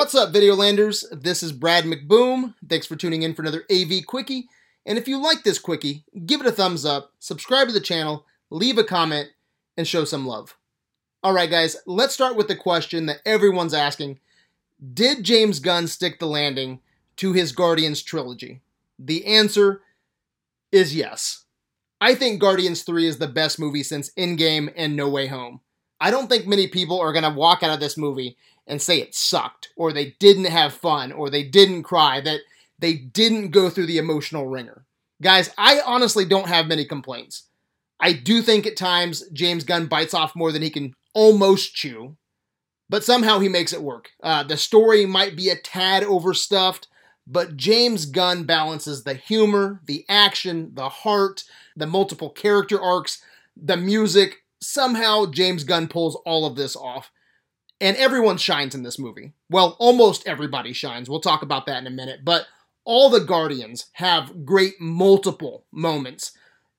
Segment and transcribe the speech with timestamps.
[0.00, 1.04] What's up, Videolanders?
[1.12, 2.54] This is Brad McBoom.
[2.66, 4.48] Thanks for tuning in for another AV Quickie.
[4.86, 8.24] And if you like this Quickie, give it a thumbs up, subscribe to the channel,
[8.48, 9.28] leave a comment,
[9.76, 10.56] and show some love.
[11.22, 14.20] All right, guys, let's start with the question that everyone's asking
[14.94, 16.80] Did James Gunn stick the landing
[17.16, 18.62] to his Guardians trilogy?
[18.98, 19.82] The answer
[20.72, 21.44] is yes.
[22.00, 25.60] I think Guardians 3 is the best movie since Endgame and No Way Home.
[26.00, 29.00] I don't think many people are going to walk out of this movie and say
[29.00, 32.40] it sucked, or they didn't have fun, or they didn't cry, that
[32.78, 34.84] they didn't go through the emotional ringer.
[35.22, 37.48] Guys, I honestly don't have many complaints.
[38.00, 42.16] I do think at times James Gunn bites off more than he can almost chew,
[42.88, 44.10] but somehow he makes it work.
[44.22, 46.88] Uh, the story might be a tad overstuffed,
[47.26, 51.44] but James Gunn balances the humor, the action, the heart,
[51.76, 53.22] the multiple character arcs,
[53.56, 54.38] the music.
[54.62, 57.10] Somehow James Gunn pulls all of this off.
[57.80, 59.32] And everyone shines in this movie.
[59.48, 61.08] Well, almost everybody shines.
[61.08, 62.20] We'll talk about that in a minute.
[62.24, 62.46] But
[62.84, 66.32] all the Guardians have great multiple moments.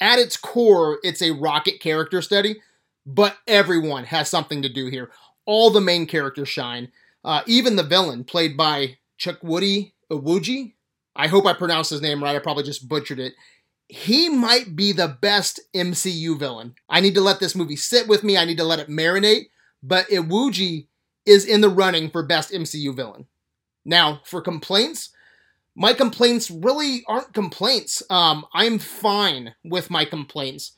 [0.00, 2.62] At its core, it's a rocket character study,
[3.04, 5.10] but everyone has something to do here.
[5.44, 6.90] All the main characters shine.
[7.24, 10.74] Uh, even the villain, played by Chukwudi Iwuji.
[11.14, 12.36] I hope I pronounced his name right.
[12.36, 13.34] I probably just butchered it.
[13.88, 16.74] He might be the best MCU villain.
[16.88, 18.36] I need to let this movie sit with me.
[18.36, 19.46] I need to let it marinate
[19.86, 20.88] but Iwuji
[21.26, 23.26] is in the running for best MCU villain.
[23.84, 25.10] Now, for complaints,
[25.74, 28.02] my complaints really aren't complaints.
[28.08, 30.72] Um, I'm fine with my complaints.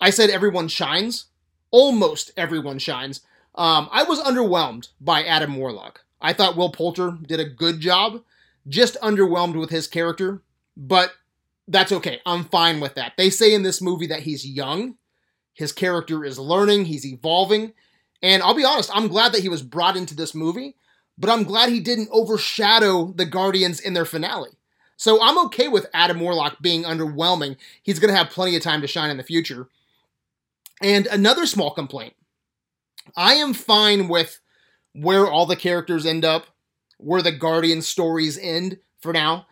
[0.00, 1.26] I said everyone shines.
[1.70, 3.22] Almost everyone shines.
[3.54, 6.04] Um, I was underwhelmed by Adam Warlock.
[6.20, 8.22] I thought Will Poulter did a good job.
[8.68, 10.42] Just underwhelmed with his character,
[10.76, 11.12] but
[11.68, 12.20] that's okay.
[12.26, 13.12] I'm fine with that.
[13.16, 14.96] They say in this movie that he's young.
[15.52, 17.74] His character is learning, he's evolving,
[18.24, 20.76] and I'll be honest, I'm glad that he was brought into this movie,
[21.18, 24.48] but I'm glad he didn't overshadow the Guardians in their finale.
[24.96, 27.58] So I'm okay with Adam Warlock being underwhelming.
[27.82, 29.68] He's going to have plenty of time to shine in the future.
[30.80, 32.14] And another small complaint
[33.14, 34.40] I am fine with
[34.94, 36.46] where all the characters end up,
[36.96, 39.46] where the Guardian stories end for now.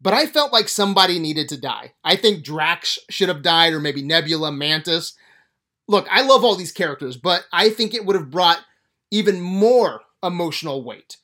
[0.00, 1.94] But I felt like somebody needed to die.
[2.04, 5.14] I think Drax should have died, or maybe Nebula, Mantis
[5.88, 8.60] look, I love all these characters, but I think it would have brought
[9.10, 11.18] even more emotional weight.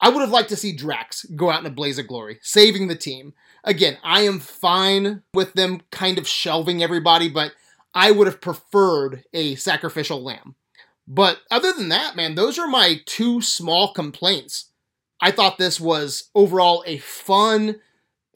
[0.00, 2.88] I would have liked to see Drax go out in a blaze of glory, saving
[2.88, 3.32] the team.
[3.62, 7.52] Again, I am fine with them kind of shelving everybody, but
[7.94, 10.56] I would have preferred a sacrificial lamb.
[11.06, 14.70] But other than that, man, those are my two small complaints.
[15.20, 17.80] I thought this was overall a fun,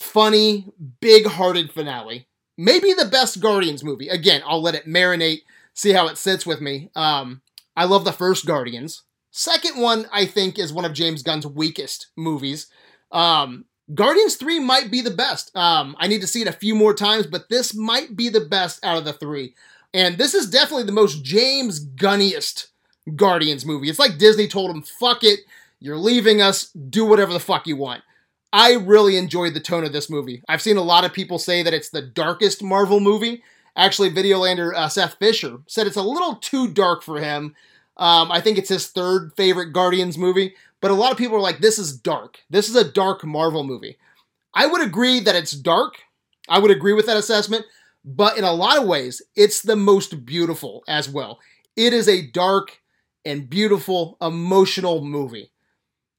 [0.00, 2.28] funny, big hearted finale.
[2.56, 4.09] Maybe the best Guardians movie.
[4.09, 5.43] Again, I'll let it marinate
[5.78, 6.91] see how it sits with me.
[6.97, 7.41] Um,
[7.77, 9.05] I love the first Guardians.
[9.31, 12.66] Second one, I think, is one of James Gunn's weakest movies.
[13.12, 15.56] Um, Guardians 3 might be the best.
[15.56, 18.41] Um, I need to see it a few more times, but this might be the
[18.41, 19.55] best out of the three.
[19.94, 22.67] And this is definitely the most James Gunniest
[23.15, 23.88] Guardians movie.
[23.88, 25.41] It's like Disney told him, fuck it,
[25.78, 28.03] you're leaving us, do whatever the fuck you want.
[28.53, 30.43] I really enjoyed the tone of this movie.
[30.49, 33.44] I've seen a lot of people say that it's the darkest Marvel movie.
[33.77, 37.55] Actually, Videolander uh, Seth Fisher said it's a little too dark for him.
[37.97, 41.41] Um, I think it's his third favorite Guardians movie, but a lot of people are
[41.41, 42.39] like, this is dark.
[42.49, 43.99] This is a dark Marvel movie.
[44.55, 45.97] I would agree that it's dark.
[46.49, 47.67] I would agree with that assessment,
[48.05, 51.39] but in a lot of ways, it's the most beautiful as well.
[51.77, 52.81] It is a dark
[53.25, 55.50] and beautiful, emotional movie.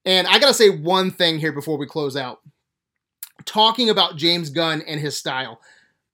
[0.05, 2.41] And I gotta say one thing here before we close out.
[3.45, 5.61] Talking about James Gunn and his style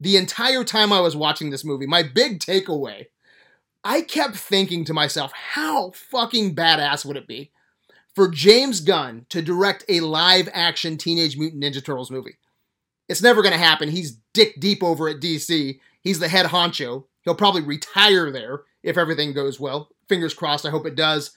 [0.05, 3.07] the entire time I was watching this movie, my big takeaway,
[3.83, 7.49] I kept thinking to myself, how fucking badass would it be
[8.13, 12.38] for James Gunn to direct a live action Teenage Mutant Ninja Turtles movie?
[13.09, 13.89] It's never going to happen.
[13.89, 15.79] He's dick deep over at DC.
[16.01, 17.05] He's the head honcho.
[17.23, 19.89] He'll probably retire there if everything goes well.
[20.07, 21.31] Fingers crossed, I hope it does.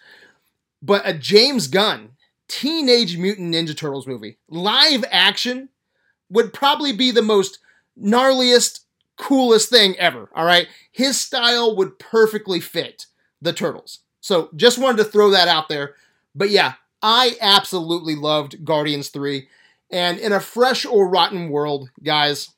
[0.82, 2.10] But a James Gunn
[2.48, 5.70] Teenage Mutant Ninja Turtles movie, live action,
[6.28, 7.60] would probably be the most
[8.02, 8.80] gnarliest,
[9.16, 10.28] coolest thing ever.
[10.34, 10.68] All right.
[10.92, 13.06] His style would perfectly fit
[13.40, 14.00] the Turtles.
[14.20, 15.94] So just wanted to throw that out there.
[16.34, 19.48] But yeah, I absolutely loved Guardians 3.
[19.90, 22.50] And in a fresh or rotten world, guys,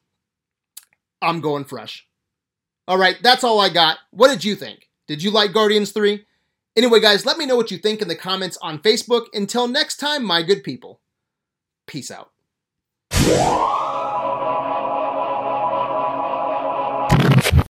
[1.22, 2.06] I'm going fresh.
[2.88, 3.98] All right, that's all I got.
[4.10, 4.88] What did you think?
[5.06, 6.24] Did you like Guardians 3?
[6.76, 9.26] Anyway, guys, let me know what you think in the comments on Facebook.
[9.32, 11.00] Until next time, my good people,
[11.86, 12.30] peace out.